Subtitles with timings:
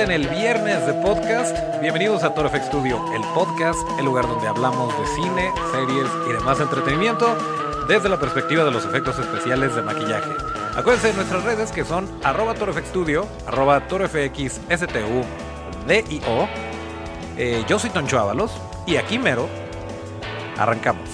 [0.00, 1.54] en el viernes de podcast.
[1.82, 6.58] Bienvenidos a Toro Studio, el podcast, el lugar donde hablamos de cine, series y demás
[6.58, 7.36] entretenimiento
[7.86, 10.30] desde la perspectiva de los efectos especiales de maquillaje.
[10.74, 13.82] Acuérdense de nuestras redes que son arroba torofxstudio, arroba.
[17.36, 18.52] Eh, yo soy Toncho Ábalos
[18.86, 19.48] y aquí mero
[20.56, 21.09] arrancamos.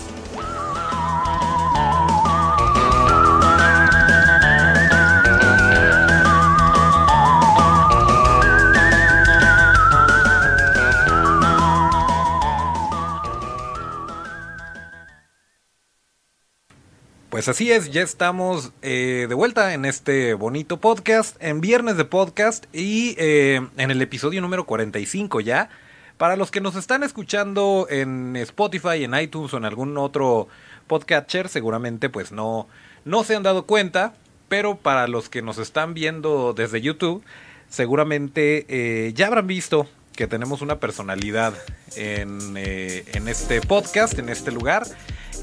[17.46, 22.04] Pues así es, ya estamos eh, de vuelta en este bonito podcast, en viernes de
[22.04, 25.70] podcast y eh, en el episodio número 45 ya.
[26.18, 30.48] Para los que nos están escuchando en Spotify, en iTunes o en algún otro
[30.88, 32.66] podcatcher, seguramente pues no,
[33.04, 34.14] no se han dado cuenta,
[34.48, 37.22] pero para los que nos están viendo desde YouTube,
[37.68, 41.54] seguramente eh, ya habrán visto que tenemos una personalidad
[41.94, 44.84] en, en este podcast, en este lugar.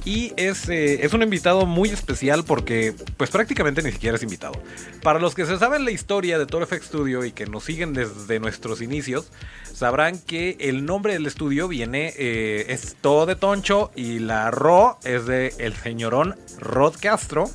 [0.06, 4.62] Y es, eh, es un invitado muy especial porque, pues prácticamente ni siquiera es invitado.
[5.02, 7.94] Para los que se saben la historia de Toro FX Studio y que nos siguen
[7.94, 9.32] desde nuestros inicios,
[9.74, 15.00] sabrán que el nombre del estudio viene, eh, es todo de Toncho y la Ro
[15.04, 17.50] es de el señorón Rod Castro,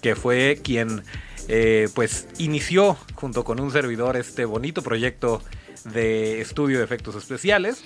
[0.00, 1.02] que fue quien,
[1.48, 5.42] eh, pues, inició junto con un servidor este bonito proyecto
[5.84, 7.82] de estudio de efectos especiales.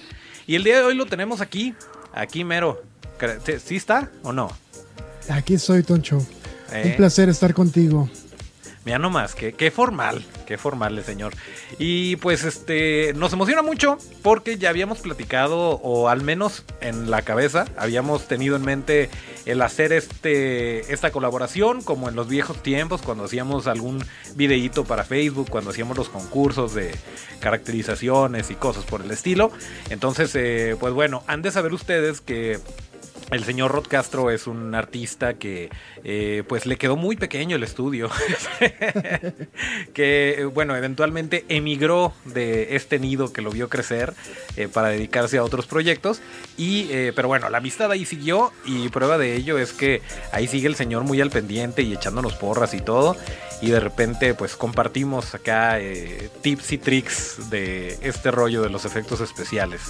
[0.47, 1.75] Y el día de hoy lo tenemos aquí,
[2.13, 2.83] aquí mero,
[3.65, 4.51] ¿Sí está o no?
[5.29, 6.19] Aquí estoy, Toncho.
[6.19, 6.27] Un
[6.73, 6.95] eh.
[6.97, 8.09] placer estar contigo.
[8.85, 11.33] Mira nomás, qué, qué formal, qué formal el señor.
[11.79, 17.23] Y pues este, nos emociona mucho porque ya habíamos platicado, o al menos en la
[17.23, 19.09] cabeza, habíamos tenido en mente
[19.47, 24.05] el hacer este, esta colaboración, como en los viejos tiempos, cuando hacíamos algún
[24.37, 26.95] videíto para Facebook, cuando hacíamos los concursos de
[27.41, 29.51] caracterizaciones y cosas por el estilo.
[29.89, 32.59] Entonces, eh, pues bueno, han de saber ustedes que
[33.35, 35.71] el señor Rod Castro es un artista que
[36.05, 38.09] eh, pues le quedó muy pequeño el estudio.
[39.95, 44.15] que bueno, eventualmente emigró de este nido que lo vio crecer
[44.57, 46.21] eh, para dedicarse a otros proyectos.
[46.57, 50.03] Y eh, pero bueno, la amistad ahí siguió y prueba de ello es que
[50.33, 53.17] ahí sigue el señor muy al pendiente y echándonos porras y todo.
[53.61, 55.79] Y de repente pues compartimos acá
[56.43, 59.81] tips y tricks de este rollo de los efectos especiales.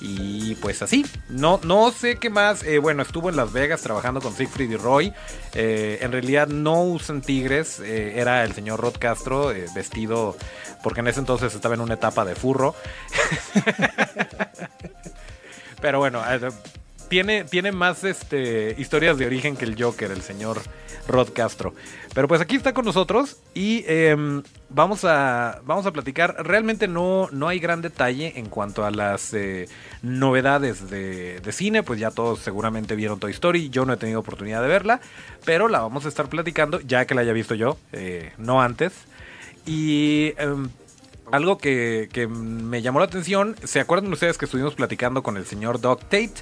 [0.00, 2.64] Y pues así, no, no sé qué más.
[2.82, 5.12] Eh, bueno, estuvo en Las Vegas trabajando con Siegfried y Roy.
[5.54, 10.36] Eh, en realidad no usan tigres, eh, era el señor Rod Castro vestido,
[10.82, 12.74] porque en ese entonces estaba en una etapa de furro.
[15.80, 16.22] Pero bueno,
[17.08, 20.60] tiene, tiene más este, historias de origen que el Joker, el señor
[21.08, 21.74] Rod Castro.
[22.14, 26.36] Pero pues aquí está con nosotros y em, vamos, a, vamos a platicar.
[26.46, 29.68] Realmente no, no hay gran detalle en cuanto a las eh,
[30.02, 31.82] novedades de, cine.
[31.82, 33.70] Pues ya todos seguramente vieron Toy Story.
[33.70, 35.00] Yo no he tenido oportunidad de verla,
[35.44, 38.92] pero la vamos a estar platicando ya que la haya visto yo, eh, no antes.
[39.64, 40.68] Y em,
[41.32, 45.46] algo que, que, me llamó la atención, ¿se acuerdan ustedes que estuvimos platicando con el
[45.46, 46.34] señor Doc Tate?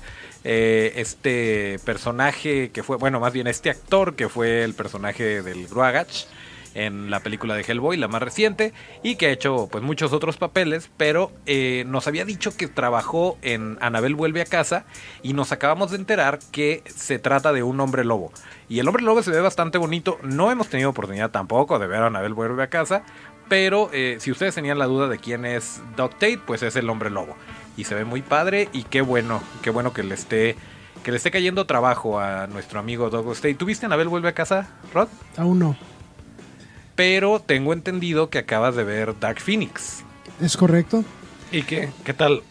[0.42, 5.68] Eh, este personaje que fue, bueno, más bien este actor que fue el personaje del
[5.68, 6.26] Gruagach
[6.74, 10.36] en la película de Hellboy, la más reciente, y que ha hecho pues muchos otros
[10.36, 14.84] papeles, pero eh, nos había dicho que trabajó en Anabel vuelve a casa
[15.22, 18.32] y nos acabamos de enterar que se trata de un hombre lobo.
[18.68, 22.02] Y el hombre lobo se ve bastante bonito, no hemos tenido oportunidad tampoco de ver
[22.02, 23.02] a Anabel vuelve a casa,
[23.50, 26.88] pero eh, si ustedes tenían la duda de quién es Doc Tate, pues es el
[26.88, 27.36] hombre lobo
[27.76, 30.56] y se ve muy padre y qué bueno, qué bueno que le esté
[31.02, 33.54] que le esté cayendo trabajo a nuestro amigo Doug State.
[33.54, 35.08] ¿Tuviste Anabel vuelve a casa, Rod?
[35.36, 35.76] Aún no.
[36.94, 40.04] Pero tengo entendido que acabas de ver Dark Phoenix.
[40.40, 41.02] Es correcto.
[41.50, 41.88] ¿Y qué?
[42.04, 42.42] ¿Qué tal?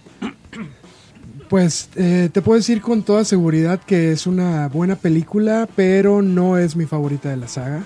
[1.47, 6.57] Pues eh, te puedo decir con toda seguridad que es una buena película, pero no
[6.57, 7.83] es mi favorita de la saga.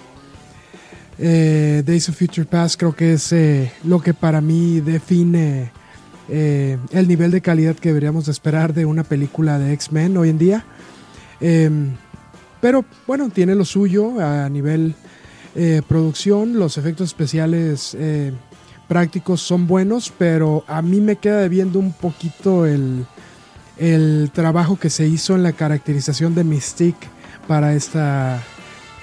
[1.20, 5.72] Eh, Days of Future Past creo que es eh, lo que para mí define
[6.28, 10.38] eh, el nivel de calidad que deberíamos esperar de una película de X-Men hoy en
[10.38, 10.66] día.
[11.40, 11.96] Em,
[12.62, 14.96] pero bueno, tiene lo suyo a nivel
[15.88, 17.96] producción, los efectos especiales
[18.88, 23.06] prácticos son buenos, pero a mí me queda debiendo un poquito el,
[23.78, 27.08] el trabajo que se hizo en la caracterización de Mystique
[27.48, 28.42] para esta,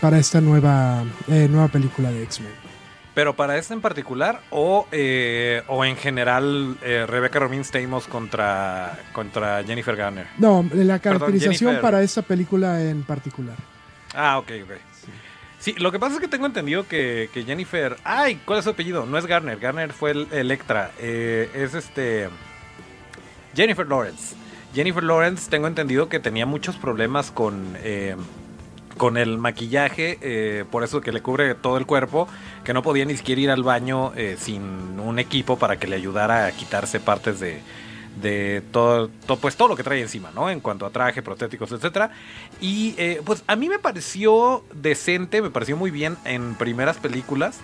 [0.01, 2.71] para esta nueva, nueva película de X-Men.
[3.15, 8.99] Pero para este en particular o, eh, o en general eh, Rebecca Romijn Stamos contra,
[9.13, 10.27] contra Jennifer Garner.
[10.39, 13.57] No, la caracterización para esta película en particular.
[14.15, 14.71] Ah, ok, ok.
[15.59, 17.97] Sí, lo que pasa es que tengo entendido que, Jennifer.
[18.03, 18.41] ¡Ay!
[18.47, 19.05] ¿Cuál es su apellido?
[19.05, 19.59] No es Garner.
[19.59, 20.91] Garner fue el Electra.
[20.99, 22.31] Eh, es este.
[23.55, 24.35] Jennifer Lawrence.
[24.75, 27.77] Jennifer Lawrence, tengo entendido que tenía muchos problemas con.
[27.83, 28.17] Eh,
[29.01, 32.29] con el maquillaje, eh, por eso que le cubre todo el cuerpo,
[32.65, 36.45] que no podía ni siquiera ir al baño sin un equipo para que le ayudara
[36.45, 37.63] a quitarse partes de,
[38.21, 39.09] de todo,
[39.41, 40.51] pues todo lo que trae encima, ¿no?
[40.51, 42.11] En cuanto a traje, protéticos, etcétera.
[42.61, 47.59] Y eh, pues a mí me pareció decente, me pareció muy bien en primeras películas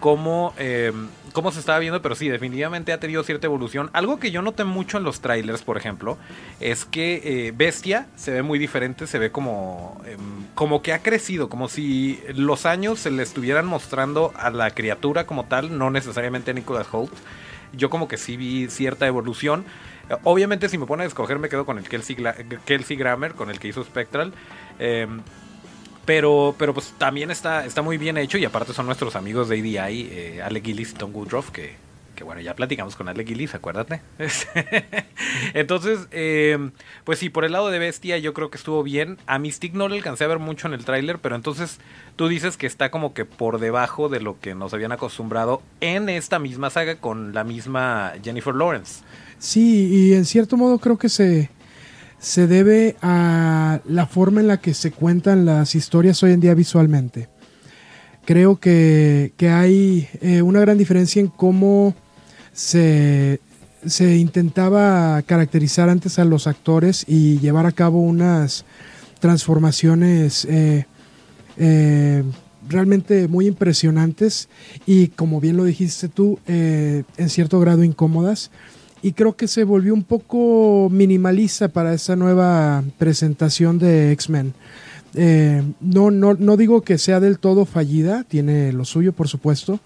[0.00, 0.92] cómo, eh,
[1.32, 3.90] cómo se estaba viendo, pero sí, definitivamente ha tenido cierta evolución.
[3.92, 6.18] Algo que yo noté mucho en los trailers, por ejemplo,
[6.60, 11.00] es que eh, Bestia se ve muy diferente, se ve como, em, como que ha
[11.00, 15.90] crecido, como si los años se le estuvieran mostrando a la criatura como tal, no
[15.90, 17.12] necesariamente a Nicholas Holt
[17.72, 19.64] yo como que sí vi cierta evolución.
[20.24, 22.16] Obviamente si me pone a escoger me quedo con el Kelsey,
[22.64, 24.32] Kelsey Grammer, con el que hizo Spectral.
[26.08, 29.78] Pero, pero pues también está, está muy bien hecho y aparte son nuestros amigos de
[29.78, 31.74] ADI, eh, Alec Gillis y Tom Woodruff, que,
[32.16, 34.00] que bueno, ya platicamos con Alec Gillis, acuérdate.
[35.52, 36.70] Entonces, em,
[37.04, 39.18] pues sí, por el lado de Bestia yo creo que estuvo bien.
[39.26, 41.78] A Mystic no le alcancé a ver mucho en el tráiler, pero entonces
[42.16, 46.08] tú dices que está como que por debajo de lo que nos habían acostumbrado en
[46.08, 49.02] esta misma saga con la misma Jennifer Lawrence.
[49.38, 51.50] Sí, y en cierto modo creo que se,
[52.18, 56.54] se debe a la forma en la que se cuentan las historias hoy en día
[56.54, 57.28] visualmente.
[58.24, 61.94] Creo que, hay eh, una gran diferencia en cómo
[62.52, 63.40] se,
[63.98, 68.64] intentaba caracterizar antes a los actores y llevar a cabo unas
[69.20, 70.84] transformaciones eh,
[71.56, 72.22] eh,
[72.68, 74.48] realmente muy impresionantes
[74.84, 78.50] y como bien lo dijiste tú, en cierto grado incómodas.
[79.02, 84.54] Y creo que se volvió un poco minimalista para esa nueva presentación de X-Men.
[85.80, 89.80] no, no, no digo que sea del todo fallida, tiene lo suyo por supuesto,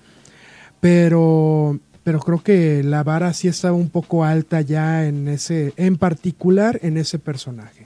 [0.80, 5.96] pero pero creo que la vara sí estaba un poco alta ya en ese, en
[5.96, 7.81] particular en ese personaje.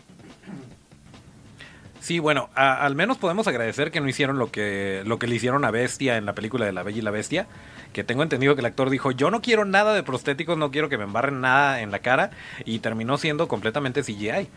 [2.07, 5.65] Sí, bueno, al menos podemos agradecer que no hicieron lo que, lo que le hicieron
[5.65, 7.49] a Bestia en la película de La Bella y la Bestia.
[7.93, 10.89] Que tengo entendido que el actor dijo, yo no quiero nada de prostéticos, no quiero
[10.89, 12.31] que me embarren nada en la cara.
[12.65, 14.49] Y terminó siendo completamente CGI.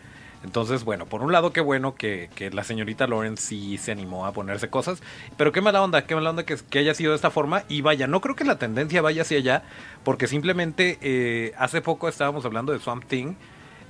[0.44, 4.32] Entonces, bueno, por un lado, qué bueno que, la señorita Lawrence sí se animó a
[4.32, 5.02] ponerse cosas.
[5.36, 7.64] Pero qué mala onda, qué mala onda que, que haya sido de esta forma.
[7.68, 9.64] Y vaya, no creo que la tendencia vaya hacia allá.
[10.04, 13.34] Porque simplemente eh, hace poco estábamos hablando de Swamp Thing.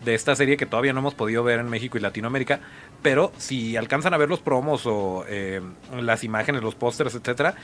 [0.03, 2.61] De esta serie que todavía no hemos podido ver en México y Latinoamérica.
[3.03, 5.61] Pero si alcanzan a ver los promos o eh,
[6.01, 7.55] las imágenes, los pósters, etcétera,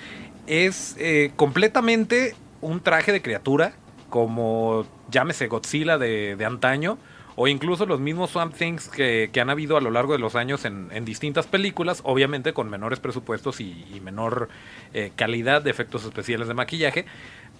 [0.46, 3.74] es eh, completamente un traje de criatura.
[4.08, 6.96] Como llámese Godzilla de, de antaño
[7.36, 10.64] o incluso los mismos Swamp Things que, han habido a lo largo de los años
[10.64, 14.48] en, distintas películas, obviamente con menores presupuestos y, menor
[14.94, 17.04] eh, calidad de efectos especiales de maquillaje.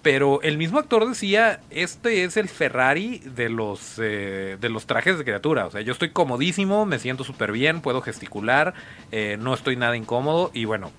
[0.01, 5.17] Pero el mismo actor decía, este es el Ferrari de los, eh, de los trajes
[5.17, 5.65] de criatura.
[5.65, 8.73] O sea, yo estoy comodísimo, me siento súper bien, puedo gesticular,
[9.11, 10.51] eh, no estoy nada incómodo.
[10.53, 10.91] Y bueno,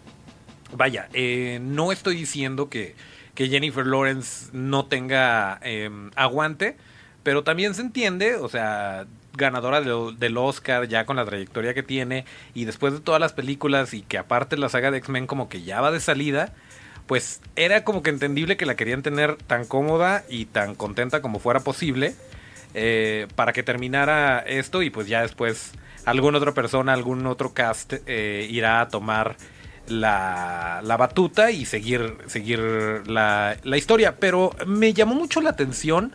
[0.72, 1.08] vaya,
[1.60, 2.96] no estoy diciendo que,
[3.34, 5.60] que Jennifer Lawrence no tenga
[6.16, 6.76] aguante
[7.28, 12.24] pero también se entiende, o sea, ganadora del Oscar ya con la trayectoria que tiene
[12.54, 15.62] y después de todas las películas y que aparte la saga de X-Men como que
[15.62, 16.54] ya va de salida,
[17.08, 21.40] pues era como que entendible que la querían tener tan cómoda y tan contenta como
[21.40, 22.14] fuera posible
[22.74, 25.72] eh, para que terminara esto y pues ya después
[26.04, 29.36] alguna otra persona, algún otro cast eh, irá a tomar
[29.88, 32.60] la, la, batuta y seguir, seguir
[33.06, 34.16] la, la historia.
[34.20, 36.14] Pero me llamó mucho la atención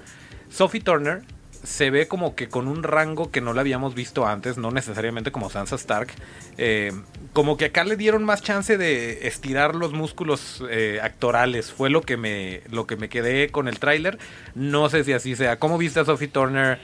[0.49, 1.23] Sophie Turner
[1.63, 5.31] se ve como que con un rango que no la habíamos visto antes, no necesariamente
[5.31, 6.09] como Sansa Stark.
[6.57, 6.91] Eh,
[7.31, 11.71] como que acá le dieron más chance de estirar los músculos eh, actorales.
[11.71, 14.19] Fue lo que me, lo que me quedé con el tráiler.
[14.55, 15.57] No sé si así sea.
[15.57, 16.79] ¿Cómo viste a Sophie Turner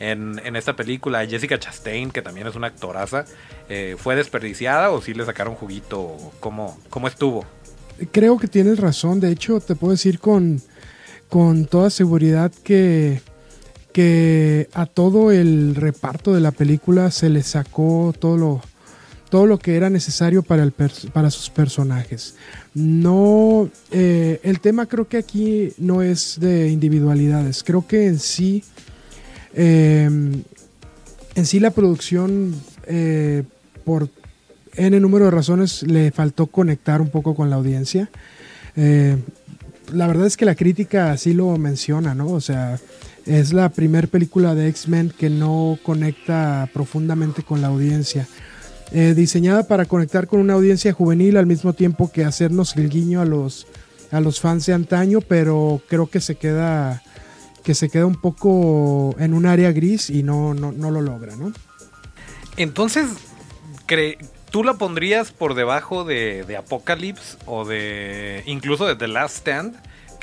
[0.00, 1.24] en, esta película?
[1.26, 3.24] Jessica Chastain, que también es una actoraza,
[3.68, 6.16] eh, ¿fue desperdiciada o sí le sacaron juguito?
[6.40, 7.46] ¿Cómo, ¿Cómo estuvo?
[8.10, 9.20] Creo que tienes razón.
[9.20, 10.60] De hecho, te puedo decir con
[11.34, 13.20] con toda seguridad que,
[13.94, 18.60] que a todo el reparto de la película se le sacó todo lo,
[19.30, 22.34] todo lo que era necesario para, el para sus personajes.
[22.74, 28.64] No, eh, el tema creo que aquí no es de individualidades, creo que en sí,
[29.54, 30.42] em,
[31.36, 32.52] en sí la producción,
[32.88, 33.44] eh,
[33.84, 34.08] por
[34.74, 38.10] N número de razones, le faltó conectar un poco con la audiencia.
[38.74, 39.16] Eh,
[39.92, 42.26] la verdad es que la crítica así lo menciona, ¿no?
[42.26, 42.80] O sea,
[43.26, 48.26] es la primera película de X-Men que no conecta profundamente con la audiencia.
[48.92, 53.20] eh, diseñada para conectar con una audiencia juvenil al mismo tiempo que hacernos el guiño
[53.20, 53.66] a los,
[54.12, 57.02] a los fans de antaño, pero creo que se queda
[57.64, 61.34] que se queda un poco en un área gris y no, no, no lo logra,
[61.34, 61.50] ¿no?
[62.58, 63.06] Entonces,
[64.50, 69.74] ¿tú la pondrías por debajo de, de Apocalypse o de incluso de The Last Stand?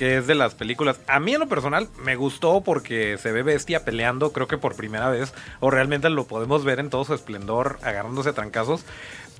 [0.01, 0.99] Que es de las películas.
[1.05, 4.75] A mí en lo personal me gustó porque se ve bestia peleando, creo que por
[4.75, 8.83] primera vez, o realmente lo podemos ver en todo su esplendor agarrándose trancazos.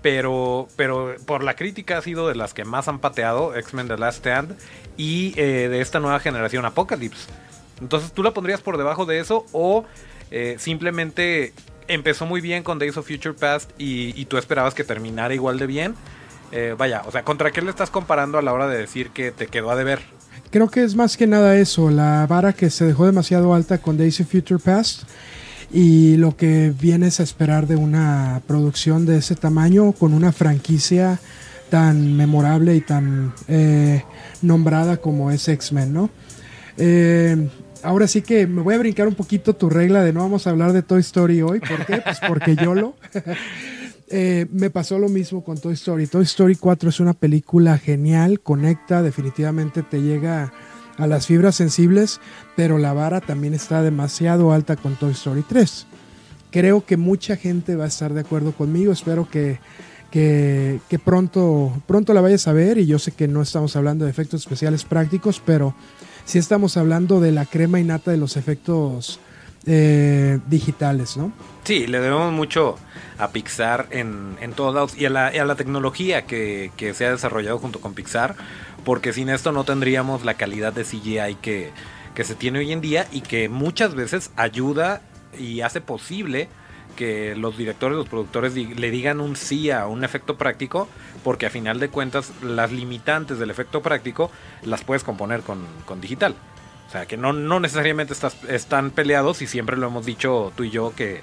[0.04, 3.98] Pero, pero por la crítica ha sido de las que más han pateado X-Men The
[3.98, 4.56] Last Stand
[4.98, 7.28] y eh, de esta nueva generación Apocalypse.
[7.82, 9.86] Entonces, ¿tú la pondrías por debajo de eso o
[10.30, 11.54] eh, simplemente
[11.88, 15.66] empezó muy bien con Days of Future Past y, tú esperabas que terminara igual de
[15.66, 15.96] bien?
[16.52, 19.32] Eh, vaya, o sea, ¿contra qué le estás comparando a la hora de decir que
[19.32, 20.21] te quedó a deber?
[20.52, 23.98] Creo que es más que nada eso, la vara que se dejó demasiado alta con
[23.98, 25.04] Days of Future Past
[25.72, 31.22] y lo que vienes a esperar de una producción de ese tamaño con una franquicia
[31.70, 34.04] tan memorable y tan eh,
[34.42, 36.10] nombrada como es X-Men, ¿no?
[36.76, 37.48] Eh,
[37.82, 40.50] ahora sí que me voy a brincar un poquito tu regla de no vamos a
[40.50, 41.62] hablar de Toy Story hoy.
[41.62, 42.02] ¿Por qué?
[42.04, 42.96] Pues porque yo lo.
[44.14, 46.06] Eh, me pasó lo mismo con Toy Story.
[46.06, 50.52] Toy Story 4 es una película genial, conecta, definitivamente te llega
[50.98, 52.20] a las fibras sensibles,
[52.58, 55.88] pero la vara también está demasiado alta con Toy Story 3.
[56.52, 59.60] Creo que mucha gente va a estar de acuerdo conmigo, espero que,
[60.12, 64.12] que, pronto, pronto la vayas a ver y yo sé que no estamos hablando de
[64.12, 65.74] efectos especiales prácticos, pero
[66.26, 69.22] sí estamos hablando de la crema innata de los efectos
[69.66, 71.32] eh, digitales, ¿no?
[71.64, 72.78] Sí, le debemos mucho
[73.20, 77.80] a Pixar en, en todos lados y a la, tecnología que, se ha desarrollado junto
[77.80, 78.36] con Pixar,
[78.84, 81.72] porque sin esto no tendríamos la calidad de CGI que,
[82.16, 85.02] que se tiene hoy en día y que muchas veces ayuda
[85.38, 86.50] y hace posible
[86.96, 90.88] que los directores, los productores le digan un sí a un efecto práctico,
[91.24, 94.32] porque a final de cuentas las limitantes del efecto práctico
[94.64, 96.36] las puedes componer con, con digital.
[96.92, 100.66] O sea, que no, no necesariamente estás, están peleados y siempre lo hemos dicho tú
[100.66, 101.22] y yo que,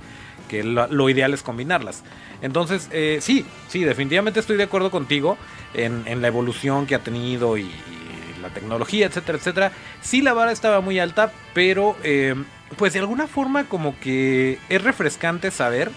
[0.64, 2.04] lo, ideal es combinarlas.
[2.40, 5.36] Entonces, eh, sí, sí, definitivamente estoy de acuerdo contigo
[5.74, 7.70] en, la evolución que ha tenido y,
[8.40, 9.72] la tecnología, etcétera, etcétera.
[10.00, 12.34] Sí, la vara estaba muy alta, pero eh,
[12.78, 15.90] pues de alguna forma como que es refrescante saber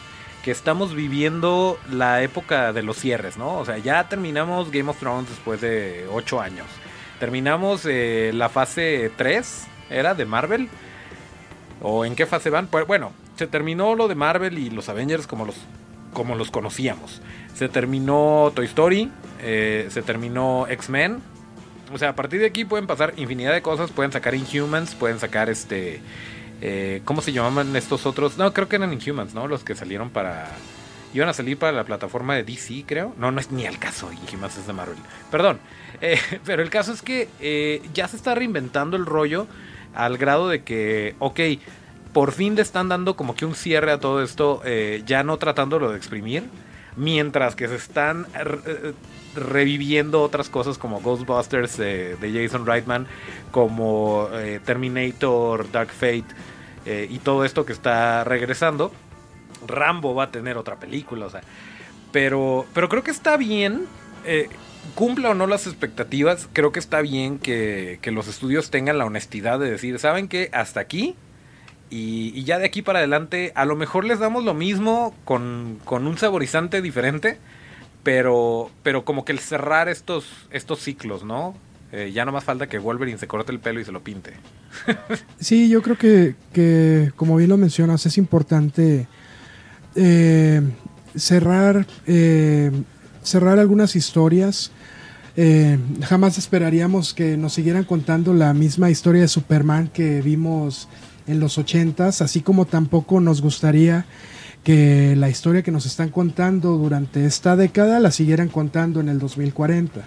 [0.44, 3.60] que estamos viviendo la época de los cierres, ¿no?
[3.60, 6.68] O sea, ya terminamos Game of Thrones después de ocho años.
[7.22, 10.16] Terminamos eh, la fase 3, ¿era?
[10.16, 10.70] De Marvel.
[11.80, 12.66] ¿O en qué fase van?
[12.66, 15.56] Pues bueno, se terminó lo de Marvel y los Avengers como los,
[16.14, 17.22] como los conocíamos.
[17.54, 21.20] Se terminó Toy Story, eh, se terminó X-Men.
[21.94, 23.92] O sea, a partir de aquí pueden pasar infinidad de cosas.
[23.92, 26.02] Pueden sacar Inhumans, pueden sacar este...
[26.60, 28.40] Eh, ¿Cómo se llamaban estos otros?
[28.40, 29.48] No, creo que eran Inhumans, ¿no?
[29.48, 30.50] Los que salieron para...
[31.14, 33.14] Iban a salir para la plataforma de DC, creo.
[33.20, 34.10] No, no es ni al caso.
[34.12, 34.98] Inhumans es de Marvel.
[35.30, 35.60] Perdón.
[36.02, 39.48] Eh, pero el caso es que eh, ya se está reinventando el rollo
[39.94, 41.40] al grado de que, ok,
[42.14, 45.38] por fin le están dando como que un cierre a todo esto, eh, ya no
[45.38, 46.44] tratándolo de exprimir,
[46.98, 48.26] mientras que se están
[49.34, 53.08] reviviendo otras cosas como Ghostbusters de Jason Reitman,
[53.52, 54.28] como
[54.66, 56.26] Terminator, Dark Fate
[57.10, 58.92] y todo esto que está regresando.
[59.66, 61.42] Rambo va a tener otra película, o sea.
[62.12, 63.88] Pero, pero creo que está bien
[64.92, 69.60] cumpla o no las expectativas, creo que está bien que, los estudios tengan la honestidad
[69.60, 70.50] de decir, ¿saben qué?
[70.54, 71.16] Hasta aquí.
[71.90, 76.18] Y, ya de aquí para adelante, a lo mejor les damos lo mismo con, un
[76.18, 77.38] saborizante diferente.
[78.04, 81.54] Pero, pero como que el cerrar estos, estos ciclos, ¿no?
[81.92, 84.34] Eh, ya no más falta que Wolverine se corte el pelo y se lo pinte.
[85.40, 89.08] sí, yo creo que, que, como bien lo mencionas, es importante
[89.96, 90.62] eh,
[91.16, 92.72] cerrar eh,
[93.24, 94.72] cerrar algunas historias.
[95.38, 100.88] Eh, jamás esperaríamos que nos siguieran contando la misma historia de Superman que vimos
[101.28, 104.06] en los 80s, así como tampoco nos gustaría
[104.64, 109.20] que la historia que nos están contando durante esta década la siguieran contando en el
[109.20, 110.02] 2040.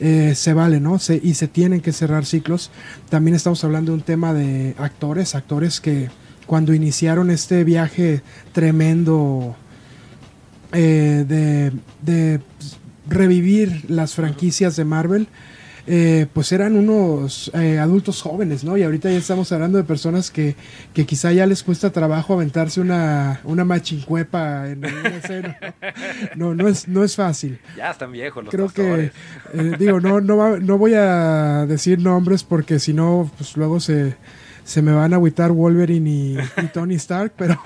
[0.00, 0.96] Eh, se vale, ¿no?
[1.22, 2.70] y se tienen que cerrar ciclos.
[3.08, 6.08] También estamos hablando de un tema de actores, actores que
[6.46, 9.56] cuando iniciaron este viaje tremendo
[10.72, 11.70] eh,
[12.02, 12.40] de,
[13.08, 15.26] revivir las franquicias de Marvel,
[15.86, 18.76] eh, pues eran unos eh, adultos jóvenes, ¿no?
[18.76, 20.54] Y ahorita ya estamos hablando de personas que,
[20.94, 25.58] que quizá ya les cuesta trabajo aventarse una, una machincuepa en una escena.
[26.36, 26.54] ¿no?
[26.54, 27.58] No, es, no es fácil.
[27.76, 29.10] Ya están viejos los Creo que,
[29.78, 34.14] digo, no, no, no voy a decir nombres porque si no, pues luego se
[34.64, 36.36] se me van a agüitar Wolverine y,
[36.72, 37.60] Tony Stark, pero,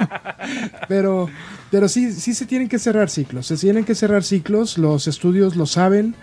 [0.88, 1.28] pero,
[1.70, 5.56] pero sí, sí se tienen que cerrar ciclos, se tienen que cerrar ciclos, los estudios
[5.56, 6.14] lo saben,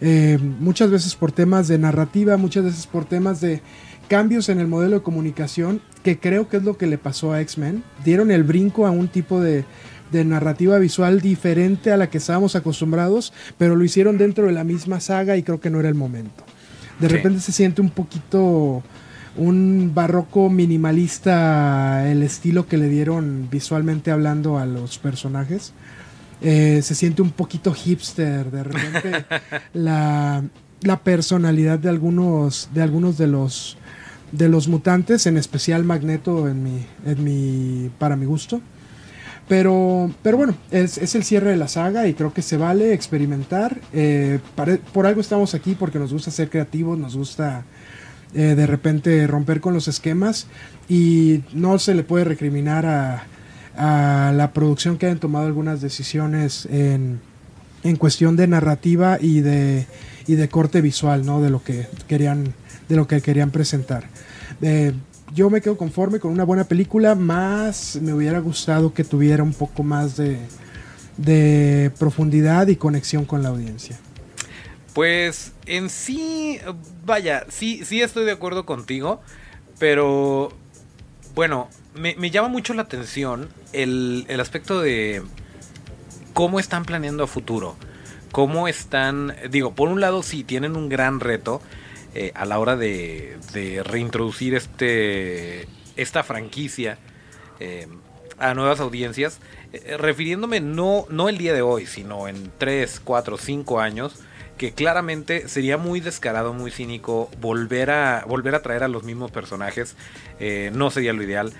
[0.00, 3.60] eh, muchas veces por temas de narrativa, muchas veces por temas de
[4.08, 7.40] cambios en el modelo de comunicación, que creo que es lo que le pasó a
[7.40, 9.64] X-Men, dieron el brinco a un tipo de,
[10.10, 14.64] de narrativa visual diferente a la que estábamos acostumbrados, pero lo hicieron dentro de la
[14.64, 16.44] misma saga y creo que no era el momento.
[16.98, 18.82] De repente se siente un poquito
[19.40, 25.72] un barroco minimalista el estilo que le dieron visualmente hablando a los personajes.
[26.42, 29.24] Eh, se siente un poquito hipster, de repente
[29.72, 30.42] la,
[31.02, 33.78] personalidad de algunos de algunos de los
[34.32, 38.60] de los mutantes, en especial Magneto en mi, en mi para mi gusto.
[39.48, 43.80] Pero, pero bueno, es, el cierre de la saga y creo que se vale experimentar.
[43.92, 44.38] Eh,
[44.92, 47.64] por algo estamos aquí porque nos gusta ser creativos, nos gusta
[48.34, 50.46] eh, de repente romper con los esquemas
[50.88, 53.26] y no se le puede recriminar a,
[53.76, 57.18] la producción que hayan tomado algunas decisiones en,
[57.82, 59.86] en cuestión de narrativa y de,
[60.26, 61.40] y de corte visual, ¿no?
[61.40, 62.52] De lo que querían,
[62.90, 64.04] de lo que querían presentar.
[64.60, 64.92] Eh,
[65.34, 69.54] yo me quedo conforme con una buena película, más me hubiera gustado que tuviera un
[69.54, 70.38] poco más de,
[71.16, 73.98] de profundidad y conexión con la audiencia.
[74.94, 76.60] Pues en sí,
[77.04, 79.20] vaya, sí, sí estoy de acuerdo contigo,
[79.78, 80.52] pero
[81.34, 85.22] bueno, me, llama mucho la atención el, el, aspecto de
[86.34, 87.76] cómo están planeando a futuro,
[88.32, 91.62] cómo están, digo, por un lado sí, tienen un gran reto,
[92.12, 93.38] eh, a la hora de,
[93.84, 96.98] reintroducir este, esta franquicia
[97.60, 97.86] eh,
[98.36, 99.38] a nuevas audiencias,
[99.72, 104.16] eh, refiriéndome no, no el día de hoy, sino en 3, 4, 5 años,
[104.60, 109.30] que claramente sería muy descarado, muy cínico volver a, volver a traer a los mismos
[109.30, 109.96] personajes,
[110.72, 111.54] no sería lo ideal.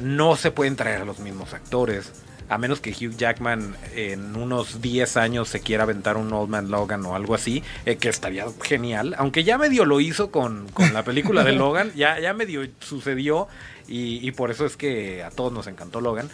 [0.00, 2.10] no se pueden traer a los mismos actores
[2.48, 6.70] a menos que Hugh Jackman en unos 10 años se quiera aventar un Old Man
[6.70, 11.02] Logan o algo así, eh, que estaría genial, aunque ya medio lo hizo con, la
[11.04, 13.48] película de Logan, ya, ya medio sucedió
[13.88, 16.28] y, por eso es que a todos nos encantó Logan,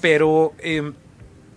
[0.00, 0.52] pero...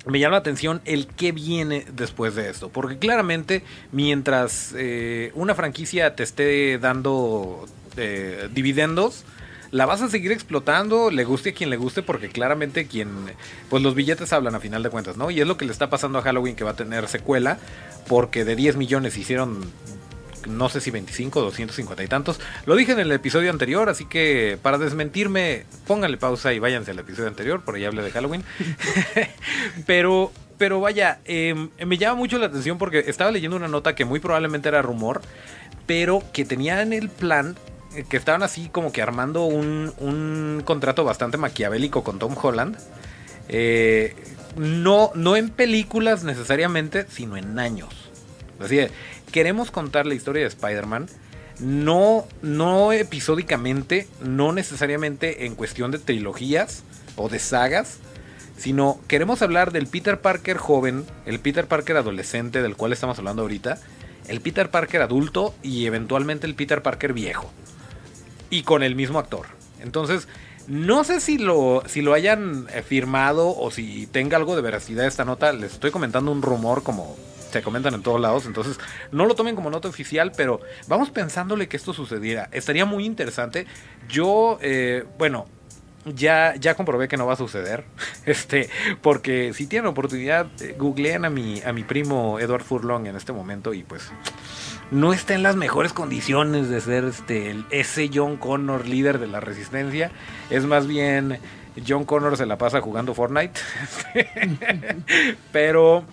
[0.06, 2.70] Me llama la atención el qué viene después de esto.
[2.70, 9.26] Porque claramente, mientras eh, una franquicia te esté dando eh, dividendos,
[9.72, 13.10] la vas a seguir explotando, le guste a quien le guste, porque claramente quien,
[13.70, 15.30] pues los billetes hablan a final de cuentas, ¿no?
[15.30, 17.60] Y es lo que le está pasando a Halloween que va a tener secuela,
[18.08, 19.62] porque de 10 millones hicieron
[20.48, 22.40] no sé si 25, 250 y tantos.
[22.66, 27.00] Lo dije en el episodio anterior, así que para desmentirme, pónganle pausa y váyanse al
[27.00, 28.44] episodio anterior, por ahí hablé de Halloween.
[29.86, 34.06] pero, pero vaya, em, me llama mucho la atención porque estaba leyendo una nota que
[34.06, 35.22] muy probablemente era rumor,
[35.86, 37.56] pero que tenía en el plan
[37.96, 42.78] eh, que estaban así como que armando un, un contrato bastante maquiavélico con Tom Holland.
[43.50, 44.16] Eh,
[44.56, 48.10] no, no en películas necesariamente, sino en años.
[48.60, 48.80] Así
[49.32, 51.08] queremos contar la historia de Spider-Man.
[51.60, 56.84] No, no episódicamente, no necesariamente en cuestión de trilogías
[57.18, 57.98] o de sagas,
[58.58, 63.42] sino queremos hablar del Peter Parker joven, el Peter Parker adolescente del cual estamos hablando
[63.42, 63.78] ahorita,
[64.28, 67.52] el Peter Parker adulto y eventualmente el Peter Parker viejo
[68.50, 69.48] y con el mismo actor.
[69.82, 70.28] Entonces,
[70.68, 75.08] no sé si lo, si lo hayan eh, firmado o si tenga algo de veracidad
[75.08, 75.52] esta nota.
[75.52, 77.18] Les estoy comentando un rumor como
[77.52, 78.46] se comentan en todos lados.
[78.46, 78.80] Entonces,
[79.12, 82.50] no lo tomen como nota oficial, pero vamos pensándole que esto sucediera.
[82.52, 83.66] Estaría muy interesante.
[84.08, 85.48] Yo, eh, bueno,
[86.06, 87.86] ya, ya comprobé que no va a suceder.
[88.26, 88.70] Este,
[89.02, 93.34] porque si tienen oportunidad, eh, googleen a mi, a mi primo Edward Furlong en este
[93.34, 94.12] momento y pues
[94.92, 99.40] no está en las mejores condiciones de ser este, ese John Connor líder de la
[99.40, 100.12] resistencia.
[100.52, 101.40] Es más bien
[101.88, 103.60] John Connor se la pasa jugando Fortnite.
[105.52, 106.04] pero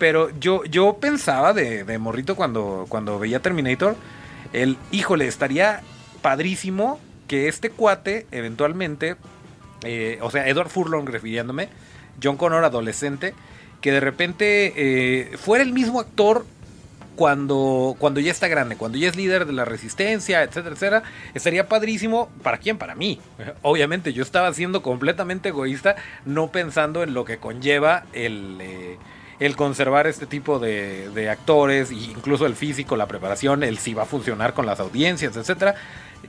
[0.00, 3.96] pero yo, yo pensaba de, de, morrito cuando, cuando veía Terminator,
[4.54, 5.82] el híjole, estaría
[6.22, 9.16] padrísimo que este cuate eventualmente,
[9.84, 11.68] eh, o sea, Edward Furlong refiriéndome,
[12.20, 13.34] John Connor adolescente,
[13.82, 16.46] que de repente eh, fuera el mismo actor
[17.14, 21.02] cuando, cuando ya está grande, cuando ya es líder de la resistencia, etcétera, etcétera,
[21.34, 22.30] estaría padrísimo.
[22.42, 22.78] ¿Para quién?
[22.78, 23.20] Para mí.
[23.62, 28.96] Obviamente, yo estaba siendo completamente egoísta, no pensando en lo que conlleva el, eh,
[29.40, 34.02] el conservar este tipo de, de, actores, incluso el físico, la preparación, el si va
[34.02, 35.74] a funcionar con las audiencias, etcétera.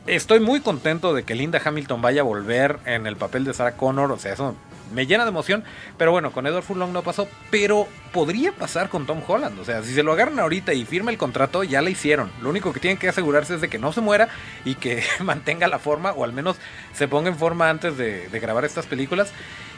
[0.07, 3.75] Estoy muy contento de que Linda Hamilton vaya a volver en el papel de Sarah
[3.75, 4.55] Connor, o sea, eso
[4.93, 5.63] me llena de emoción.
[5.97, 7.27] Pero bueno, con Edward Furlong no pasó.
[7.49, 9.59] Pero podría pasar con Tom Holland.
[9.59, 12.31] O sea, si se lo agarran ahorita y firma el contrato, ya le hicieron.
[12.41, 14.29] Lo único que tienen que asegurarse es de que no se muera
[14.65, 16.57] y que mantenga la forma, o al menos
[16.93, 19.31] se ponga en forma antes de, de grabar estas películas.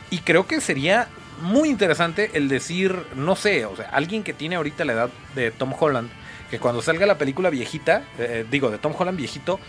[0.09, 1.07] Y creo que sería
[1.43, 5.51] muy interesante el decir, no sé, o sea, alguien que tiene ahorita la edad de
[5.51, 6.09] Tom Holland,
[6.49, 9.59] que cuando salga la película viejita, eh, digo, de Tom Holland viejito,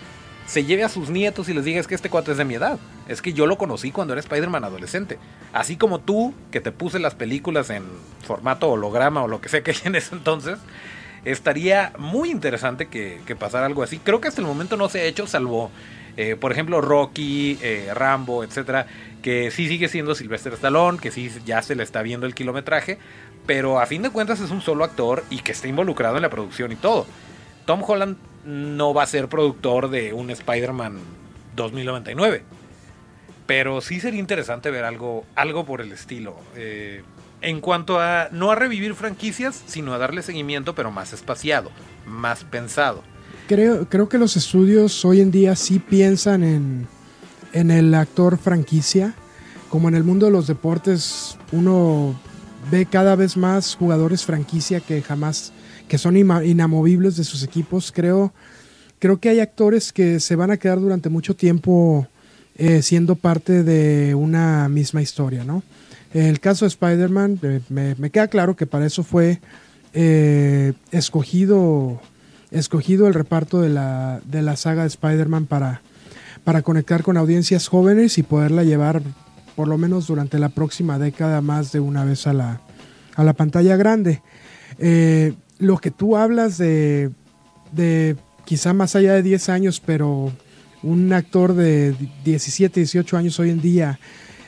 [0.46, 2.54] se lleve a sus nietos y les diga es que este cuate es de mi
[2.54, 2.78] edad.
[3.08, 5.18] Es que yo lo conocí cuando era Spider-Man adolescente.
[5.52, 7.84] Así como tú, que te puse las películas en
[8.26, 10.58] formato holograma o lo que sea que en ese entonces,
[11.24, 13.98] estaría muy interesante que, que pasara algo así.
[13.98, 15.70] Creo que hasta el momento no se ha hecho, salvo,
[16.16, 18.86] eh, por ejemplo, Rocky, eh, Rambo, etcétera,
[19.22, 22.98] que sí sigue siendo Sylvester Stallone, que sí ya se le está viendo el kilometraje,
[23.46, 26.30] pero a fin de cuentas es un solo actor y que está involucrado en la
[26.30, 27.06] producción y todo.
[27.66, 30.98] Tom Holland no va a ser productor de un Spider-Man
[31.56, 32.42] 2099.
[33.46, 36.36] Pero sí sería interesante ver algo, algo por el estilo.
[36.56, 37.02] Eh,
[37.40, 41.70] en cuanto a no a revivir franquicias, sino a darle seguimiento, pero más espaciado,
[42.06, 43.02] más pensado.
[43.46, 46.86] Creo, creo que los estudios hoy en día sí piensan en,
[47.52, 49.14] en el actor franquicia.
[49.68, 52.18] Como en el mundo de los deportes, uno
[52.70, 55.52] ve cada vez más jugadores franquicia que jamás
[55.88, 57.92] que son inamovibles de sus equipos.
[57.92, 58.32] Creo,
[58.98, 62.06] creo que hay actores que se van a quedar durante mucho tiempo
[62.56, 65.62] eh, siendo parte de una misma historia, ¿no?
[66.12, 69.40] El caso de Spider-Man, eh, me, queda claro que para eso fue
[69.92, 72.00] eh, escogido,
[72.50, 75.82] escogido el reparto de la, de la saga de Spider-Man para,
[76.44, 79.02] para conectar con audiencias jóvenes y poderla llevar
[79.56, 82.60] por lo menos durante la próxima década más de una vez a la,
[83.14, 84.22] a la pantalla grande.
[85.58, 87.10] Lo que tú hablas de,
[87.72, 90.32] de quizá más allá de 10 años, pero
[90.82, 93.98] un actor de 17, 18 años hoy en día,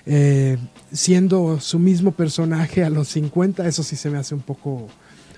[0.05, 0.59] eh,
[0.93, 4.89] siendo su mismo personaje a los 50, eso sí se me hace un poco,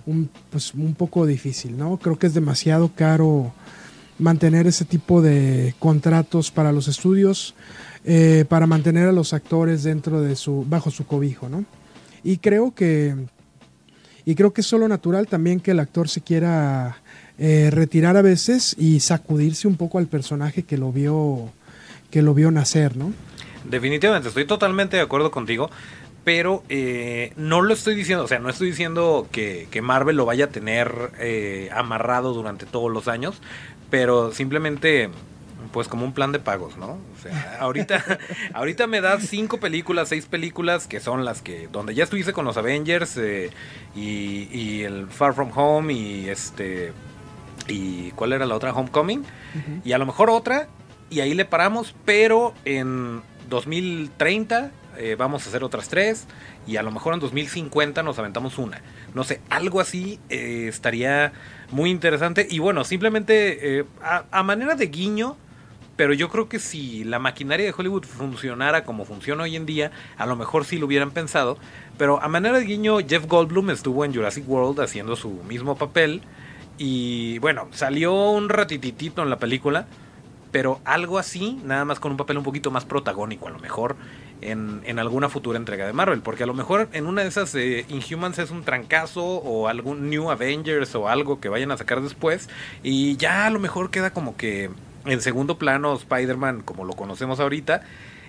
[0.09, 1.99] un, pues, un poco difícil, ¿no?
[1.99, 3.53] Creo que es demasiado caro
[4.19, 7.55] mantener ese tipo de contratos para los estudios,
[8.05, 11.65] eh, para mantener a los actores dentro de su, bajo su cobijo, ¿no?
[12.25, 13.15] Y creo que
[14.25, 16.99] y creo que es solo natural también que el actor se quiera
[17.39, 21.51] eh, retirar a veces y sacudirse un poco al personaje que lo vio,
[22.11, 23.13] que lo vio nacer, ¿no?
[23.65, 25.71] Definitivamente, estoy totalmente de acuerdo contigo
[26.25, 30.47] pero eh, no lo estoy diciendo, o sea, no estoy diciendo que, Marvel lo vaya
[30.47, 33.41] a tener eh, amarrado durante todos los años,
[33.91, 35.11] pero simplemente
[35.73, 36.93] pues como un plan de pagos, ¿no?
[36.93, 38.19] O sea, ahorita,
[38.55, 42.45] ahorita me das cinco películas, seis películas que son las que, donde ya estuviste con
[42.45, 43.51] los Avengers eh,
[43.95, 46.93] y, el Far From Home y este,
[47.69, 48.73] y ¿cuál era la otra?
[48.73, 49.25] Homecoming.
[49.85, 50.69] Y a lo mejor otra,
[51.11, 56.27] y ahí le paramos, pero en 2030 eh, vamos a hacer otras tres
[56.67, 58.81] y a lo mejor en 2050 nos aventamos una.
[59.15, 61.33] No sé, algo así eh, estaría
[61.71, 62.47] muy interesante.
[62.51, 65.37] Y bueno, simplemente a, manera de guiño,
[65.97, 69.91] pero yo creo que si la maquinaria de Hollywood funcionara como funciona hoy en día,
[70.17, 71.59] a lo mejor sí lo hubieran pensado.
[71.97, 76.23] Pero a manera de guiño, Jeff Goldblum estuvo en Jurassic World haciendo su mismo papel.
[76.79, 79.87] Y bueno, salió un ratititito en la película.
[80.51, 83.97] Pero algo así, nada más con un papel un poquito más protagónico, a lo mejor
[84.41, 86.21] en, alguna futura entrega de Marvel.
[86.21, 90.11] Porque a lo mejor en una de esas eh, Inhumans es un trancazo o algún
[90.11, 92.49] New Avengers o algo que vayan a sacar después.
[92.83, 94.71] Y ya a lo mejor queda como que
[95.05, 97.83] en segundo plano Spider-Man como lo conocemos ahorita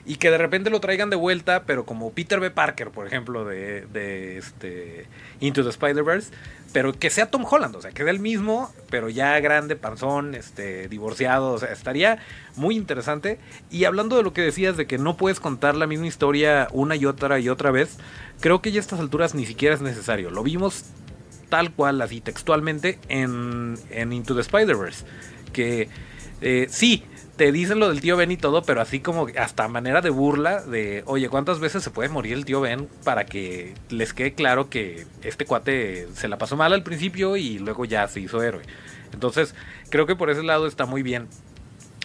[0.06, 2.52] y que de repente lo traigan de vuelta, pero como Peter B.
[2.52, 5.06] Parker, por ejemplo, de, de este
[5.40, 6.32] Into the Spider-Verse,
[6.72, 10.36] pero que sea Tom Holland, o sea, que sea el mismo, pero ya grande, panzón,
[10.36, 12.20] este, divorciado, o sea, estaría
[12.56, 13.40] muy interesante.
[13.72, 16.96] Y hablando de lo que decías de que no puedes contar la misma historia una
[16.96, 17.98] y otra y otra vez,
[18.40, 20.30] creo que ya a estas alturas ni siquiera es necesario.
[20.30, 20.86] Lo vimos
[21.50, 25.06] tal cual, así textualmente, en, en Into the Spider-Verse,
[25.52, 25.90] que
[26.42, 27.04] eh, sí,
[27.40, 30.62] te dicen lo del tío Ben y todo, pero así como hasta manera de burla
[30.62, 34.70] de, oye, ¿cuántas veces se puede morir el tío Ben para que les quede claro
[34.70, 38.64] que este cuate se la pasó mal al principio y luego ya se hizo héroe?
[39.14, 39.56] Entonces,
[39.90, 41.30] creo que por ese lado está muy bien.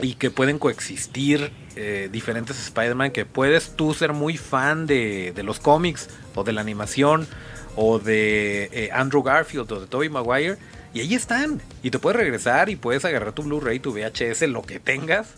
[0.01, 5.59] Y que pueden coexistir eh, diferentes Spider-Man, que puedes tú ser muy fan de, los
[5.59, 7.27] cómics o de la animación
[7.75, 10.59] o de eh, Andrew Garfield o de Tobey Maguire
[10.95, 11.61] y ahí están.
[11.83, 15.35] Y te puedes regresar y puedes agarrar tu Blu-ray, tu VHS, lo que tengas.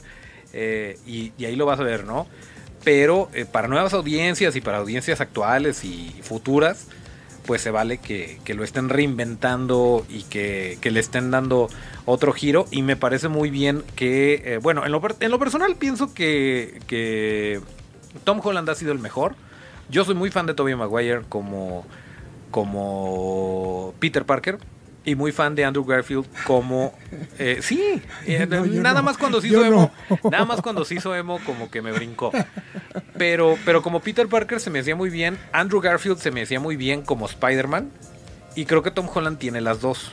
[0.52, 2.26] Eh, y, ahí lo vas a ver, ¿no?
[2.84, 6.86] Pero eh, para nuevas audiencias y para audiencias actuales y futuras,
[7.46, 11.68] pues se vale que, lo estén reinventando y que, le estén dando
[12.04, 12.66] otro giro.
[12.70, 16.80] Y me parece muy bien que, eh, bueno, en lo, en lo personal pienso que,
[16.86, 17.60] que
[18.22, 19.34] Tom Holland ha sido el mejor
[19.88, 21.84] yo soy muy fan de Tobey Maguire como,
[22.50, 24.58] como Peter Parker
[25.06, 26.92] y muy fan de Andrew Garfield como
[27.38, 29.90] eh, sí eh, nada más cuando se hizo emo
[30.30, 32.32] nada más cuando se hizo emo como que me brincó.
[33.16, 36.60] Pero pero como Peter Parker se me hacía muy bien Andrew Garfield se me hacía
[36.60, 37.90] muy bien como Spider-Man
[38.56, 40.10] y creo que Tom Holland tiene las dos.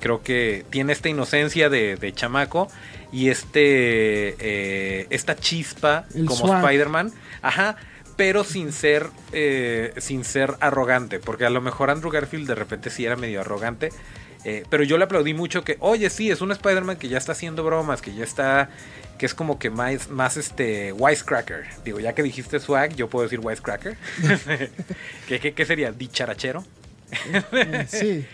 [0.00, 2.68] Creo que tiene esta inocencia de, de chamaco
[3.12, 7.12] y este eh, esta chispa como Spider-Man.
[7.40, 7.76] Ajá
[8.16, 12.90] pero sin ser eh, sin ser arrogante porque a lo mejor Andrew Garfield de repente
[12.90, 13.90] sí era medio arrogante
[14.48, 17.32] eh, pero yo le aplaudí mucho que, oye, sí, es un Spider-Man que ya está
[17.32, 18.70] haciendo bromas, que ya está,
[19.18, 21.64] que es como que más, más este, wisecracker.
[21.84, 23.96] Digo, ya que dijiste swag, yo puedo decir wisecracker.
[25.28, 25.90] ¿Qué, qué, sería?
[25.90, 26.64] ¿Dicharachero?
[27.88, 28.26] sí.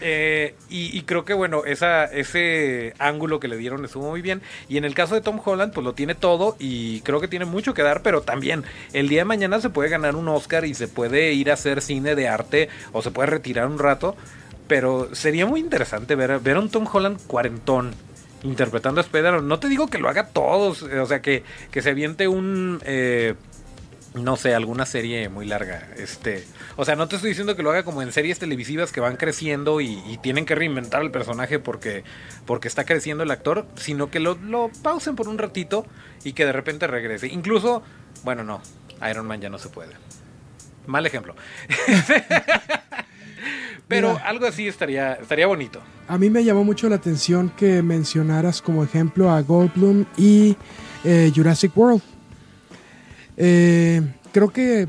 [0.00, 4.42] Eh, y, creo que bueno, ese ángulo que le dieron estuvo muy bien.
[4.68, 7.44] Y en el caso de Tom Holland, pues lo tiene todo y creo que tiene
[7.44, 10.74] mucho que dar, pero también el día de mañana se puede ganar un Oscar y
[10.74, 14.16] se puede ir a hacer cine de arte o se puede retirar un rato.
[14.68, 17.94] Pero sería muy interesante ver, ver a un Tom Holland cuarentón
[18.42, 21.90] interpretando a spider No te digo que lo haga todos, o sea, que, que se
[21.90, 22.80] aviente un...
[22.84, 23.34] Eh,
[24.16, 25.88] no sé, alguna serie muy larga.
[25.96, 26.44] Este,
[26.76, 29.16] o sea, no te estoy diciendo que lo haga como en series televisivas que van
[29.16, 32.02] creciendo y, tienen que reinventar el personaje porque,
[32.46, 35.86] porque está creciendo el actor, sino que lo, lo, pausen por un ratito
[36.24, 37.28] y que de repente regrese.
[37.28, 37.82] Incluso,
[38.24, 38.60] bueno, no,
[39.08, 39.92] Iron Man ya no se puede.
[40.86, 41.36] Mal ejemplo.
[43.88, 45.80] Pero algo así estaría, estaría bonito.
[46.08, 50.56] A mí me llamó mucho la atención que mencionaras como ejemplo a Goldblum y
[51.04, 52.02] eh, Jurassic World.
[53.36, 54.88] Eh, creo que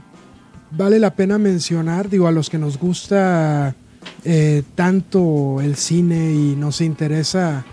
[0.72, 3.76] vale la pena mencionar, digo, a los que nos gusta
[4.24, 7.66] eh, tanto el cine y nos interesa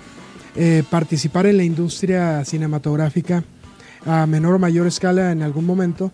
[0.88, 3.42] participar en la industria cinematográfica
[4.06, 6.12] a menor o mayor escala en algún momento,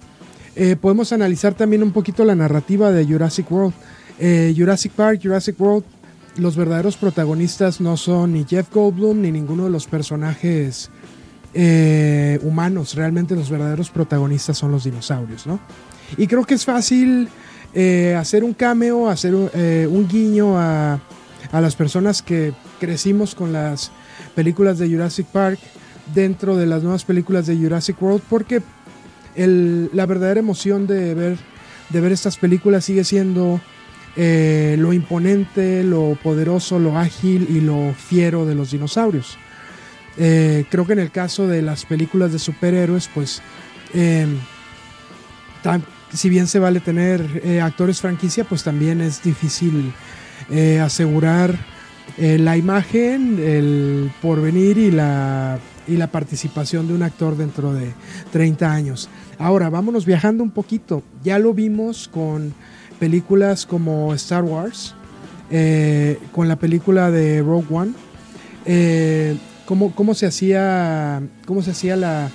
[0.81, 3.75] podemos analizar también un poquito la narrativa de Jurassic World.
[4.23, 5.83] Eh, Jurassic Park, Jurassic World,
[6.37, 10.91] los verdaderos protagonistas no son ni Jeff Goldblum ni ninguno de los personajes
[11.55, 12.95] eh, humanos.
[12.95, 15.61] Realmente los verdaderos protagonistas son los dinosaurios, ¿no?
[16.17, 17.29] Y creo que es fácil
[17.75, 21.01] eh, hacer un cameo, hacer un guiño a,
[21.53, 23.91] las personas que crecimos con las
[24.35, 25.59] películas de Jurassic Park
[26.15, 28.63] dentro de las nuevas películas de Jurassic World, porque
[29.37, 31.39] la verdadera emoción de ver,
[31.89, 33.61] de ver estas películas sigue siendo
[34.17, 39.39] eh, lo imponente, lo poderoso, lo ágil y lo fiero de los dinosaurios.
[40.21, 43.43] Eh, creo que en el caso de las películas de superhéroes, pues
[43.95, 44.37] em,
[46.13, 49.93] si bien se vale tener eh, actores franquicia, pues también es difícil
[50.83, 51.57] asegurar
[52.19, 57.93] la imagen, el porvenir y la, y la participación de un actor dentro de
[58.33, 59.09] 30 años.
[59.39, 61.03] Ahora, vámonos viajando un poquito.
[61.25, 62.55] Ya lo vimos con
[63.01, 64.95] películas como Star Wars,
[65.51, 67.93] eh, con la película de Rogue One,
[68.67, 69.37] eh,
[69.79, 72.31] cómo, se hacía, cómo se hacía la,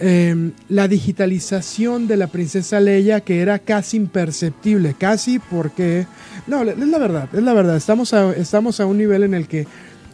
[0.00, 6.06] em, la digitalización de la princesa Leia que era casi imperceptible, casi porque,
[6.46, 9.46] no, es la verdad, es la verdad, estamos a, estamos a un nivel en el
[9.46, 9.66] que,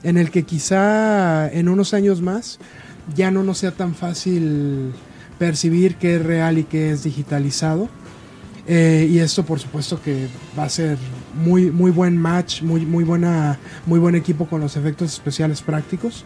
[0.02, 2.58] en el que quizá en unos años más
[3.14, 4.92] ya no nos sea tan fácil
[5.38, 7.88] percibir qué es real y qué es digitalizado.
[8.66, 10.28] Eh, y esto por supuesto que
[10.58, 10.98] va a ser
[11.34, 16.24] muy, muy buen match, muy, muy, buena, muy buen equipo con los efectos especiales prácticos.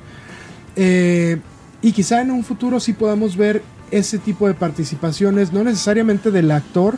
[0.76, 1.38] Eh,
[1.82, 6.50] y quizá en un futuro sí podamos ver ese tipo de participaciones, no necesariamente del
[6.50, 6.96] actor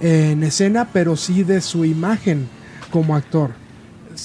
[0.00, 2.48] en escena, pero sí de su imagen
[2.90, 3.50] como actor.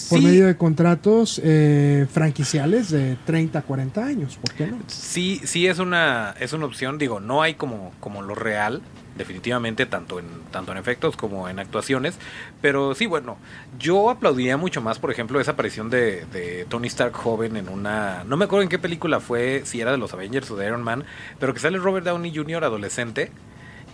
[0.10, 4.78] Por medio de contratos eh, franquiciales de 30, 40 años, ¿por qué no?
[4.88, 8.82] Sí, sí es una, es una opción, digo, no hay como, como lo real,
[9.16, 12.18] definitivamente, tanto en, tanto en efectos como en actuaciones.
[12.62, 13.38] Pero sí, bueno,
[13.80, 18.24] yo aplaudiría mucho más, por ejemplo, esa aparición de, Tony Stark joven en una.
[18.26, 20.84] No me acuerdo en qué película fue, si era de los Avengers o de Iron
[20.84, 21.06] Man,
[21.40, 22.64] pero que sale Robert Downey Jr.
[22.64, 23.32] adolescente.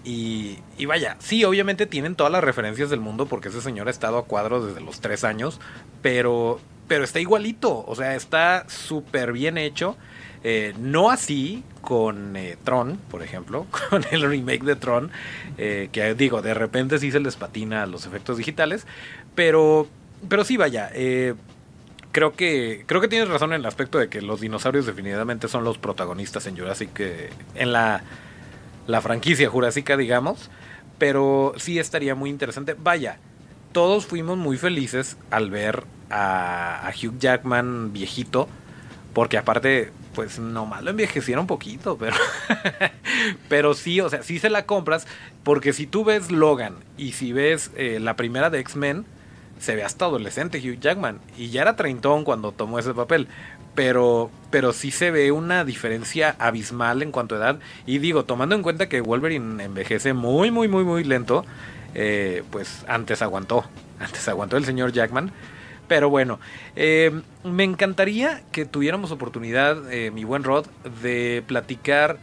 [0.04, 3.92] Y, y, vaya, sí, obviamente tienen todas las referencias del mundo porque ese señor ha
[3.92, 5.60] estado a cuadros desde los tres años,
[6.02, 9.96] pero, pero está igualito, o sea, está súper bien hecho.
[10.44, 15.12] Eh, no así con eh, Tron, por ejemplo, con el remake de Tron,
[15.58, 18.86] eh, que digo, de repente sí se les patina los efectos digitales,
[19.36, 19.88] pero,
[20.30, 20.92] pero sí, vaya,
[22.12, 25.64] creo que creo que tienes razón en el aspecto de que los dinosaurios definitivamente son
[25.64, 27.00] los protagonistas en Jurassic,
[27.56, 28.04] en la,
[28.88, 30.50] la franquicia jurásica, digamos,
[30.98, 32.76] pero sí estaría muy interesante.
[32.78, 33.18] Vaya,
[33.72, 38.50] todos fuimos muy felices al ver a Hugh Jackman viejito
[39.14, 42.16] Porque aparte, pues nomás lo envejecieron poquito, pero,
[43.50, 45.06] pero sí, o sea, sí se la compras.
[45.44, 49.06] Porque si tú ves Logan y si ves eh, la primera de X-Men,
[49.60, 51.20] se ve hasta adolescente Hugh Jackman.
[51.38, 53.28] Y ya era treintón cuando tomó ese papel.
[53.76, 57.60] Pero, pero sí se ve una diferencia abismal en cuanto a edad.
[57.86, 61.46] Y digo, tomando en cuenta que Wolverine envejece muy, muy, muy, muy lento,
[61.94, 63.66] eh, pues antes aguantó.
[64.00, 65.32] Antes aguantó el señor Jackman.
[65.92, 66.40] Pero bueno,
[66.78, 67.12] eh,
[67.44, 70.66] me encantaría que tuviéramos oportunidad, eh, mi buen Rod,
[71.04, 72.18] de platicar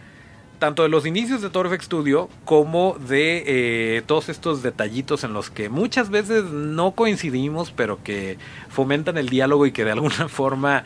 [0.58, 5.50] tanto de los inicios de Torfex Studio como de eh, todos estos detallitos en los
[5.50, 8.38] que muchas veces no coincidimos, pero que
[8.70, 10.84] fomentan el diálogo y que de alguna forma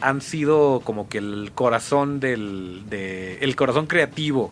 [0.00, 4.50] han sido como que el corazón del de, el corazón creativo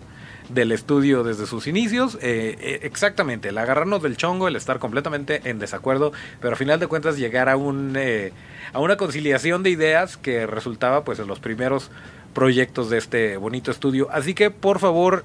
[0.54, 2.16] del estudio desde sus inicios.
[2.20, 6.80] Eh, eh, exactamente, el agarrarnos del chongo, el estar completamente en desacuerdo, pero a final
[6.80, 8.32] de cuentas llegar a, un, eh,
[8.72, 11.90] a una conciliación de ideas que resultaba pues en los primeros
[12.34, 14.08] proyectos de este bonito estudio.
[14.10, 15.24] Así que por favor,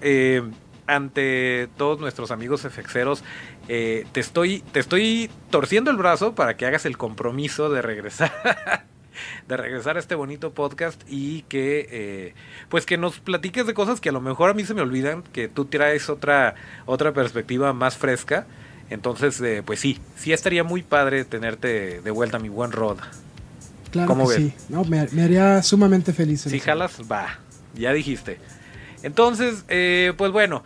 [0.87, 3.23] ante todos nuestros amigos FXeros,
[3.67, 8.85] te, estoy, te estoy torciendo el brazo para que hagas el compromiso de regresar
[9.47, 12.33] de regresar a este bonito podcast y que eh,
[12.69, 15.23] pues que nos platiques de cosas que a lo mejor a mí se me olvidan,
[15.33, 18.45] que tú traes otra, otra perspectiva más fresca.
[18.89, 22.97] Entonces, eh, pues sí, sí estaría muy padre tenerte de vuelta, mi buen Rod.
[23.91, 26.41] Claro que sí, no, me, haría sumamente feliz.
[26.41, 27.39] Si jalas, va,
[27.73, 28.37] ya dijiste.
[29.03, 30.63] Entonces, eh, pues bueno,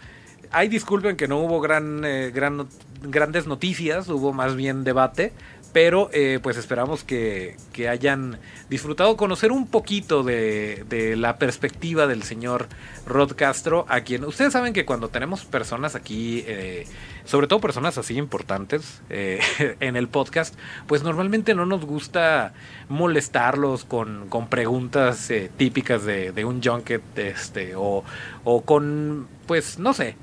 [0.51, 2.01] hay disculpen que no hubo gran,
[2.33, 2.67] gran,
[3.03, 5.33] grandes noticias, hubo más bien debate,
[5.73, 7.55] pero eh, pues esperamos que,
[7.89, 8.37] hayan
[8.69, 12.67] disfrutado conocer un poquito de, la perspectiva del señor
[13.07, 16.85] Rod Castro, a quien ustedes saben que cuando tenemos personas aquí, eh,
[17.25, 19.39] sobre todo personas así importantes eh,
[19.79, 20.55] en el podcast,
[20.87, 22.53] pues normalmente no nos gusta
[22.87, 28.03] molestarlos con, preguntas típicas de, de, un junket este, o,
[28.43, 30.15] o con, pues no sé,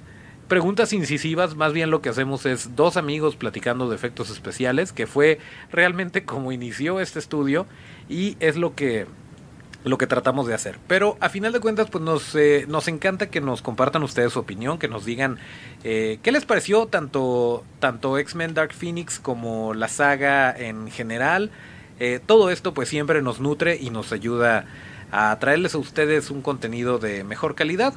[0.48, 5.06] preguntas incisivas, más bien lo que hacemos es dos amigos platicando de efectos especiales, que
[5.06, 5.38] fue
[5.70, 7.66] realmente como inició este estudio
[8.08, 9.06] y es lo que
[9.84, 10.78] lo que tratamos de hacer.
[10.86, 14.40] Pero a final de cuentas, pues nos, eh, nos encanta que nos compartan ustedes su
[14.40, 15.38] opinión, que nos digan
[15.84, 21.50] eh, qué les pareció tanto, tanto X-Men Dark Phoenix como la saga en general.
[22.00, 24.66] Eh, todo esto pues siempre nos nutre y nos ayuda
[25.10, 27.94] a traerles a ustedes un contenido de mejor calidad.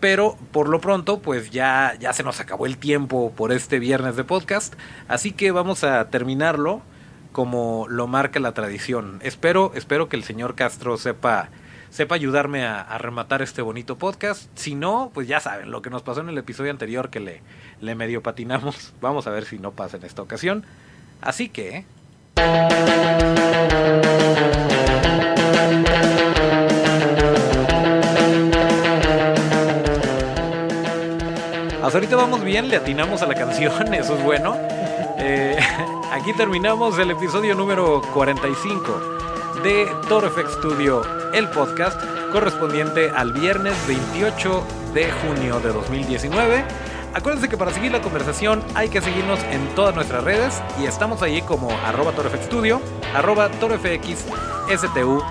[0.00, 4.16] Pero por lo pronto, pues ya, ya se nos acabó el tiempo por este viernes
[4.16, 4.74] de podcast.
[5.08, 6.82] Así que vamos a terminarlo
[7.32, 9.20] como lo marca la tradición.
[9.22, 11.48] Espero, espero que el señor Castro sepa,
[11.90, 14.48] sepa ayudarme a, rematar este bonito podcast.
[14.56, 17.42] Si no, pues ya saben, lo que nos pasó en el episodio anterior que le,
[17.80, 18.92] le medio patinamos.
[19.00, 20.64] Vamos a ver si no pasa en esta ocasión.
[21.20, 21.84] Así que...
[31.88, 34.54] Hasta ahorita vamos bien, le atinamos a la canción, eso es bueno.
[35.16, 35.56] Eh,
[36.12, 39.00] aquí terminamos el episodio número 45
[39.64, 41.00] de Toro Effect Studio,
[41.32, 41.98] el podcast
[42.30, 46.62] correspondiente al viernes 28 de junio de 2019.
[47.14, 51.22] Acuérdense que para seguir la conversación hay que seguirnos en todas nuestras redes y estamos
[51.22, 52.12] allí como arroba
[52.44, 52.82] Studio,
[53.14, 55.22] arroba ToroFXSTU,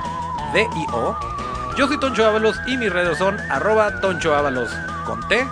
[1.78, 4.72] Yo soy Toncho Ábalos y mis redes son arroba Toncho Ábalos
[5.06, 5.46] con T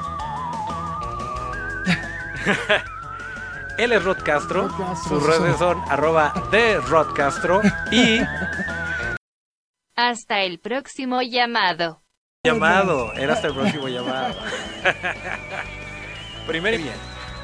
[3.78, 4.70] Él es Rod Castro.
[5.08, 7.62] Sus redes son arroba de Rod Castro.
[7.92, 8.20] Y.
[9.96, 12.04] Hasta el próximo llamado.
[12.44, 13.14] Llamado.
[13.14, 14.36] Era hasta el próximo llamado.
[16.48, 16.96] Primero y bien.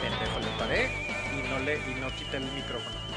[0.00, 0.90] Pendejo, le paré
[1.36, 3.07] y no, le, y no quité el micrófono.